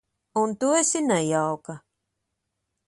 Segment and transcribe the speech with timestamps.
[0.43, 1.73] Un tu esi nejauka.